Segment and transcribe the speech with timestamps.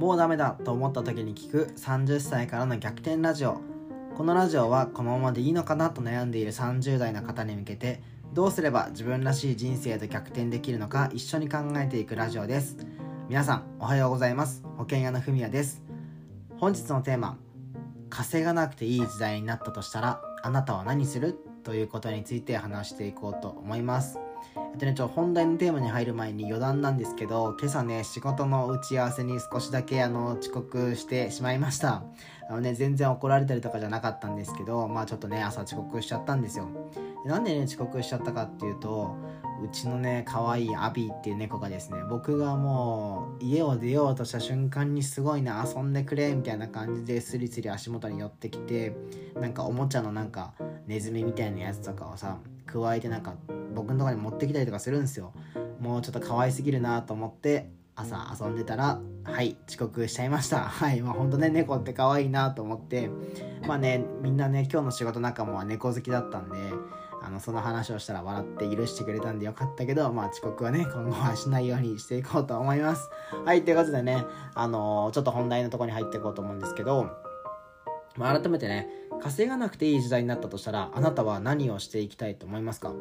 [0.00, 3.60] もうダメだと思った時に聞く30歳からの逆転ラジオ。
[4.16, 8.00] このラジオはこのままでいいのかなと悩んでいる30代の方に向けて
[8.32, 12.78] どうすれば自分らしい人生と逆転できるのか一緒に考えていくラジオです。
[13.28, 14.64] 皆さんおはようございます。
[14.78, 15.82] 保険屋のふみやです。
[16.56, 17.36] 本日のテーマ
[18.08, 21.36] 稼がなくていい時代になったとしたらあなたは何する？
[21.62, 24.18] ということについて話していこうと思います。
[24.78, 32.02] とね、ちょ本題のテーマに入る前に余談なんですけど今朝ね仕事の打ち合わせに少しだけあの遅刻してしまいました。
[32.48, 36.68] あのね全然怒られたりとかじゃなかったんですけどまあちょっとね朝遅刻しちゃったんですよ。
[37.24, 39.14] なんでね遅刻しちゃったかっていうと
[39.62, 48.96] うちのね可愛いアビーっていう猫がですね僕がもう家を出ようとした瞬間にすごいな遊んでくれみたいな感じでスリスリ足元に寄ってきて
[49.38, 50.54] なんかおもちゃのなんか
[50.86, 53.34] ネズミみたいなやつとかをさ加えてなんか
[53.74, 55.32] 僕のとこに持ってきたりとかするんですよ。
[55.80, 60.60] もうちょっと可愛すぎるなと思って朝遊んでたらはい遅刻しちゃいました。
[60.68, 63.10] はいまあほんとね猫って可愛いなと思って。
[63.66, 66.56] まあねみんなね今日の仕事仲間は猫好きだったんで
[67.22, 73.10] あのその話をしたら笑って許してくれたんでよかったけどまあ遅刻はね今後はしないようにしていこうと思います。
[73.44, 77.10] はいということでねあのー、ちょっと本題のとこに入っていこうと思うんですけど
[78.16, 78.88] まあ、改めてね
[79.20, 82.92] 稼がなくていい時代になったとしたらあなたは何をしていきたいと思いますか？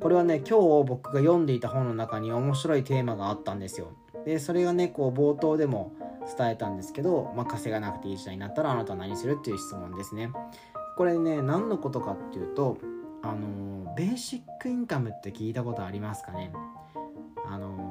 [0.00, 3.92] これはね今日僕が読んでいた本の中に面白いテーマがあったんですよ。
[4.24, 5.92] でそれがねこう冒頭でも
[6.36, 10.30] 伝えたんですけど、まあ、稼がなくていい時代になったらあなたは何するっていう質問ですね。
[10.96, 12.78] これね何のことかっていうと
[13.22, 16.52] あのベーシックインカムって聞いたことありますかね？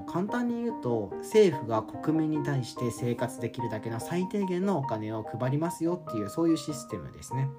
[0.08, 7.50] 簡単に言うと政府が国民に対して生活できるだけの最低限のお金を配りますよっていうそういうシステムですね。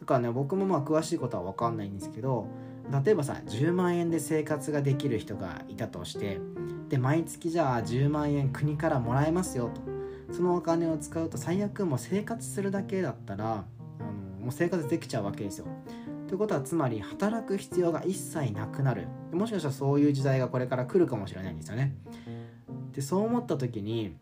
[0.00, 2.48] だからね僕もまあ詳しいことは分かんないんですけど
[3.04, 6.38] 例えばさ10万円で生活ができる人がいたとして
[6.88, 9.96] で毎月じゃあ10万円国からもらえますよと。
[10.32, 13.64] そのお金を使うと最悪もう生活するだけだったら
[14.00, 15.66] あのもう生活できちゃうわけですよ。
[16.26, 19.06] ということはつまり働く必要が一切なくなる。
[19.32, 21.94] もしかしたらそういう時代がこれから来るかもしれないんですよね。
[22.92, 24.16] でそう思った時に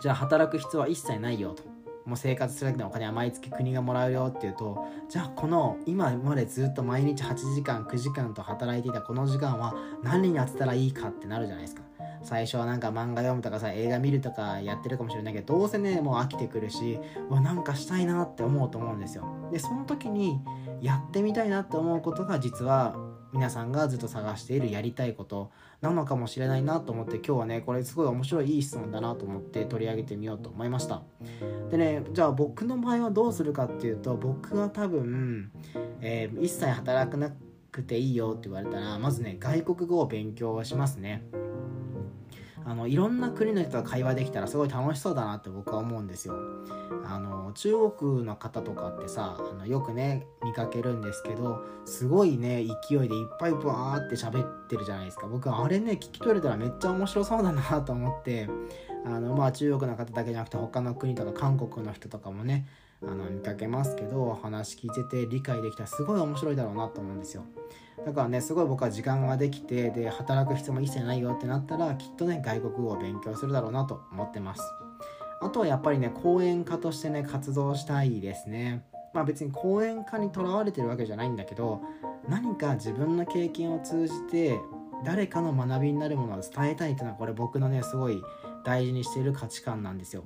[0.00, 1.62] じゃあ働く必要は一切ないよと。
[2.06, 11.82] もう生活するだけのお金は毎月国がもらうよっていうとじゃあこの今までずっと毎日8時間9時間と働いていたこの時間は何に当てたらいいかってなるじゃないですか。
[12.22, 16.98] 最初はなんか漫画読むとかさ映画見るとかやってるかもしれないけどどうせねもう飽きてくるし
[17.30, 19.24] わなんかしたいなって思うと思うんですよ。
[19.52, 20.40] でその時に
[20.82, 22.96] やってみたいなって思うことが実は
[23.32, 31.02] 皆さんがずっと探しているやりたいことなのかもしれないなと思って今日はねこれすごい面白いいい質問だなと思って取り上げてみようと思いました。
[31.70, 35.52] でねじゃあ僕の場合はどうするかっていうと僕は多分、
[36.00, 37.32] えー、一切働かな
[37.70, 41.22] くていいよって言われたらまずね外国語を勉強しますね。
[42.64, 46.34] あのいろんな国の人と会話できたらすごい楽しそうだなって僕は思うんですよ。
[47.04, 58.48] あの中国の方とかってさあのよくね見かけるんですけどすごいね勢いでいっぱいブワーって喋ってるじゃないですか僕あれね聞き取れたらめっちゃ面白そうだなと思って
[59.04, 62.66] あのまあ中国の方だけじゃなくて他の国とか韓国の人とかもね
[63.02, 67.44] あの見かけますけど話聞いてて理解できたらすごい面白いだろうなと思うんですよ。
[68.04, 74.62] だからねすごい僕は時間ができてで働く必要も一切ないよってなったらきっとね外国語を勉強するだろうなと思ってます。
[75.42, 78.84] あとはやっぱりね講演家としてね活動したいですね。
[79.14, 81.82] まあ別に講演家にとらわれてるわけじゃないんだけど
[82.28, 84.60] 何か自分の経験を通じて
[85.04, 88.22] 誰かの学びになるものを伝えたいっていうのはこれ僕のねすごい
[88.64, 90.24] 大事にしている価値観なんですよ。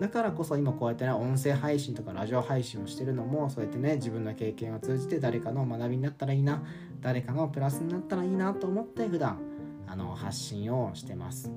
[0.00, 6.62] だからこそ今こうやってね音声配信とかラジオ配信をしてるのもそうやってね自分の経験を通じて誰かの学びになったらいいな
[7.00, 9.38] 誰かのプラスになったらいいなと思って普段
[9.86, 11.50] あの発信をしてます。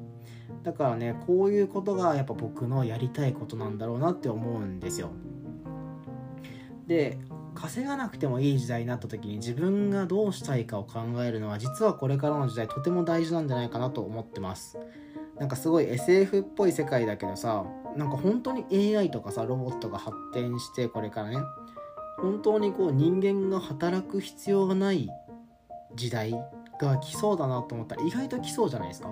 [0.63, 5.09] だからねこういうことがやっぱ僕のやりたいことなんだろうなって思うんですよ。
[6.85, 7.19] で
[7.55, 14.77] 稼がなくてもいい時代になった時に自分がどうしたいかを考えるのは実はこれからの時代とても大事なんじゃないかなと思ってます。
[15.39, 17.63] なんかすごい SF っぽい世界だけどさ
[17.97, 18.65] なんか本当に
[18.95, 21.37] AI とかさロボットが発展してこれからね
[22.19, 25.09] 本当にこう人間が働く必要がない
[25.95, 26.33] 時代
[26.79, 27.95] が来そうだなと思った。
[27.95, 29.09] ら意外と来そうじゃないですか？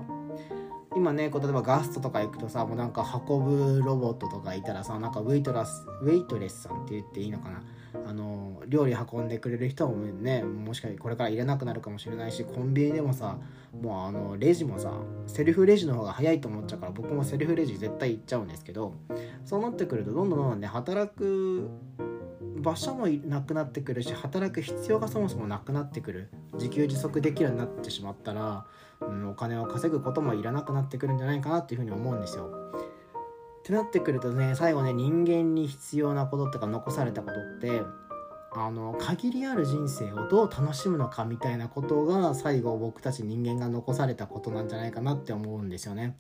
[0.96, 7.62] 今ねこう例えばガストとか行くとさもうなんか運ぶロボットとかいたらさなんかウェイトラスウェイトレスさんって言っていいのかな？
[8.08, 8.35] あの
[8.68, 13.38] 料理運んでくれる人もねもしかしてこれから入れなくなるかもしれないしコンビニでもさ
[13.82, 14.92] もうあのレジもさ
[15.28, 18.94] セルフレジの方が早いと思っちゃうから僕もセルフレジ絶対行っちゃうんですけど
[19.46, 21.70] そうなってくるとどんどんどんどんね働く
[22.58, 28.66] 場所もなくなってくるし働く必要がそもそもなくなってくる自給自足できるようになってしまったら、
[29.02, 32.50] うん、お金を稼ぐこともいらなくなってくるんじゃないかなっていうふうに思うんですよ。
[33.66, 37.82] ってなってくるとね最後ね人間に必要なことってか残されたことって
[38.58, 46.18] あの限りある人生をどう楽しむのかみたいなことが最後僕たち人間が残されたことなんじゃないかなって思うんですよね。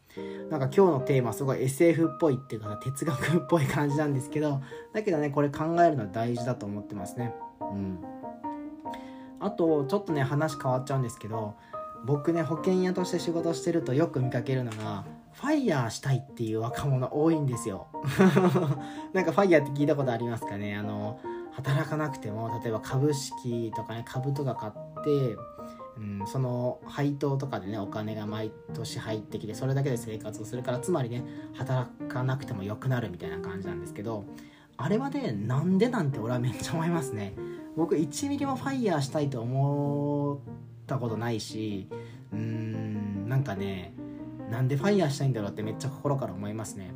[0.50, 4.62] なんか今日のテーマすごい SF っぽいっていうか哲学っぽい感じなんですけど
[4.94, 7.34] だけどねこれ考えるのは大事だと思ってますね。
[7.62, 8.00] うん。
[9.40, 11.56] あとちょっとね話変わっちゃうんですけど
[12.06, 17.88] 僕ね保険屋として仕事してるとよく見かけるのがファイヤーしたいっていう若者多いんですよ。
[19.14, 20.76] なんかファイヤーって聞いたことありますかね？
[20.76, 21.20] あの
[21.56, 25.38] 働かなくても例えば株式とかね株とか買って、
[25.98, 31.24] うん、その配当とかでねお金が毎年入ってきてそれだけで生活をするからつまりね
[31.54, 34.26] 働かなくてもよくなるみたいな感じなんですけど
[34.78, 37.34] あれはねなんでなんて俺はめっちゃ思いますね。
[37.78, 41.88] 僕1ミリもファイヤーしたいと思ったことないし
[42.32, 43.94] うーんなんかね
[44.50, 46.94] なんでファイヤーしたいんだろうってめっちゃ心から思いますね。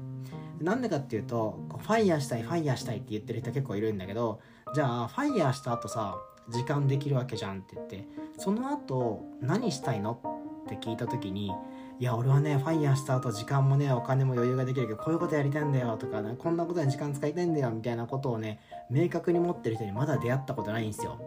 [0.61, 4.39] なんでかっていうとファイヤーしたいファイヤーしたいって言ってる人結構いるんだけど
[4.75, 6.17] じゃあファイヤーした後さ
[6.49, 8.07] 時間できるわけじゃんって言って
[8.37, 10.19] その後何したいの？
[10.65, 11.51] って聞いた時に
[11.99, 18.59] いや俺はねファイヤーした後時間もねお金も余裕ができるけどこういうことやりたいんだよとか、ね、こんなことに時間使いたいんだよみたいなことをね
[18.89, 21.19] 明確に持ってる人にまだ出会ったことないんですよ。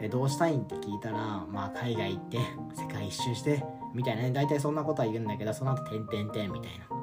[0.00, 2.38] えどうしたいんって聞いたらまあ海外行って
[2.74, 3.64] 世界一周して
[3.94, 6.95] みたいなね大体そんなことは言うんだけどその後点々点みたいな。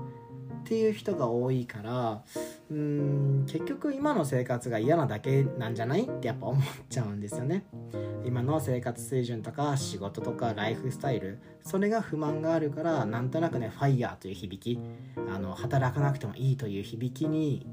[0.63, 2.23] っていう人が多いから
[2.71, 6.03] うーん結局今の生活が嫌なだけなんじゃない？
[6.03, 7.65] ってやっぱ思っちゃうんですよね。
[8.25, 14.79] 今の生活水準とか仕事とかライフスタイルそれが不満があるからなんとなくねファイヤーという響き
[15.29, 17.67] あの働かなくてもいいという響きに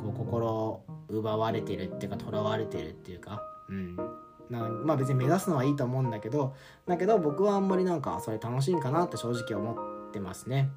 [0.00, 3.96] こう心奪われてるっていうか囚われてるっていうかうん。
[4.50, 6.54] なまあ別に目指すのはいいと思うんだけど
[6.84, 9.72] だけど僕はあんまりなんかそれ楽しいんかなって正直思
[10.08, 10.68] ってますね。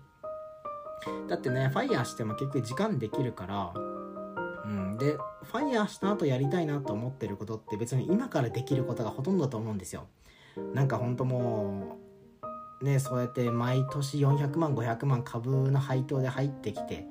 [1.28, 3.74] だってねファイヤーしても結局時間できるから。
[4.66, 10.08] うん、でファイヤーした後やりたいなと思ってることって別に今からできることがほとんどだと思うんですよ。
[10.74, 12.00] なんかほんとも
[12.82, 17.06] うねそうやって毎年400万500万株の配当で入ってきて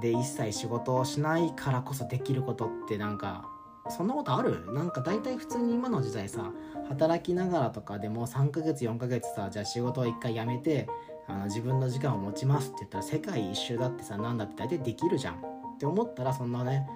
[0.00, 3.48] で一切仕事をしないからこそできることってなんか
[3.90, 4.72] そんなことある？
[4.72, 6.52] なんか大体普通に今の時代さ
[6.88, 10.88] 働きながらとかでも3ヶ月4ヶ月さじゃあ仕事を1回辞めて
[11.28, 15.58] あの自分の時間を持ちますって言ったら世界一周だってさ何だって大体できるじゃん。
[15.78, 16.88] って思ったらそんなね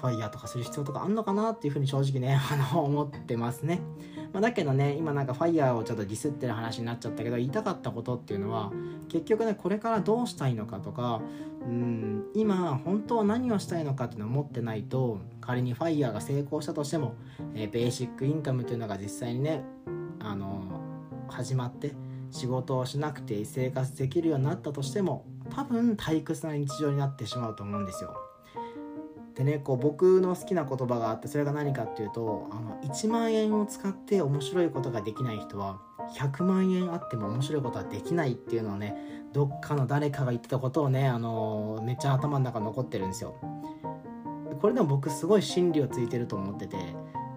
[0.00, 3.82] ファイヤーとかする必要とかあんのかなっていうふうに正直ね あの思ってますね、
[4.32, 8.72] まあ、だけどね今なんかファイヤーをちょっとディスってる話になっちゃったけど言いたかったことっていうのは
[9.08, 11.20] 結局ねこれからどうしたいのかとか
[11.60, 17.14] うん今本当は何をしたいのかっていうのを持ってないと仮にファイヤーが成功したとしても、
[17.54, 19.62] えー、ベーシックインカムというのが実際にね
[20.20, 20.62] あの
[21.28, 21.94] 始まって
[22.32, 28.16] 仕事をしなくて生活できるようになったとしても多分退屈な日常になってしまうと思うんですよ。
[29.34, 35.80] でねこう僕の好きな言葉があってそれが何かっていうとあの1万円を使って面白いことができない人は
[36.18, 38.94] 100万円あっても面白いことはできないっていうのをね
[39.32, 43.36] どっかの誰かが言ってたことをねあのめっちゃ頭の中残ってるんですよ。
[44.60, 46.76] これでも僕すごい真理をついてると思ってて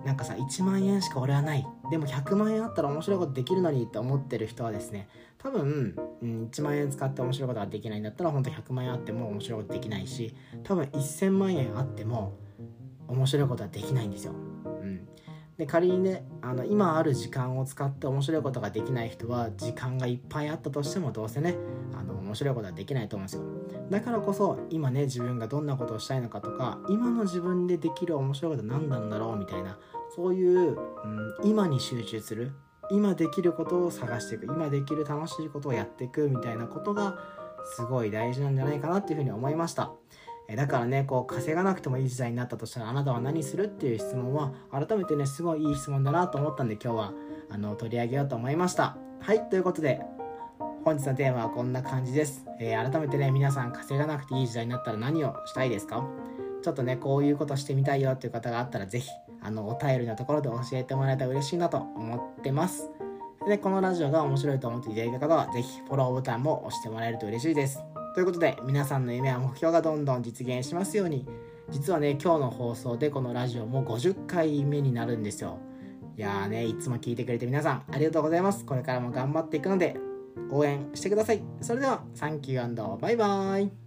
[0.06, 12.38] なんかさ1万円しか俺はないでも100万円あったら面白いことできるのにって思ってる人はですね多分、うん、1万円使って面白いことができないんだったら本当100万円あっても面白いことできないし多分1000万円あっても
[13.08, 14.34] 面白いことはできないんですよ。
[14.34, 15.08] うん、
[15.58, 21.56] で仮にねあの今ある時間を使って面白いことができない人は時間がいっぱいあったとしてもどうせね
[21.94, 23.44] あの面白いことはできないと思うんですよ
[23.90, 29.78] だからこそ今ね自分がどんなことをしたいのかとか今の自分でできる面白いことは何なんだろうみたいな
[30.14, 32.52] そういう、うん、今に集中する
[32.92, 37.18] 今できることを探していく今できる楽しいことをやっていくみたいなことが
[37.76, 39.92] すごい大事なんじゃないかなっていうふうに思いました。
[40.56, 47.14] だからねこう稼がなくてもいい時代になったとしたらあなたは何するっていう質問は改めてねすごいいい質問だなと思ったんで今日は
[47.50, 48.96] あの取り上げようと思いました。
[49.22, 50.02] はいということで
[50.84, 56.08] 本日のテーマはこんな感じです、えー、改めてね皆さん稼がなくていい時代になったら何をしたいですか？
[56.62, 59.10] ちょっとねこういうことしてみたいよっていう方があったら是非
[59.46, 62.90] あのお便りのところで教えてもらえたら嬉しいなと思ってます。
[63.48, 67.84] でこのラジオが面白いと思っていただいた方は是非フォローボタンも押してもらえると嬉しいです。
[68.16, 71.28] ということで皆さんの夢や目標がどんどん実現しますように
[71.70, 75.60] 実はね今日の放送でこのラジオも50回目になるんですよ。
[76.18, 78.66] いやーねいつも聞いてくれて皆さんありがとうございます。
[78.66, 79.96] これからも頑張っていくので
[80.50, 81.44] 応援してください。
[81.62, 83.85] それではサンキューバイバーイ。